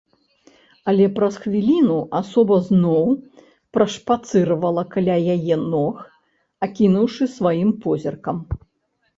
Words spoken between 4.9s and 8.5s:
каля яе ног, акінуўшы сваім позіркам.